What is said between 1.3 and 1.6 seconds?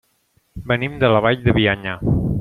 de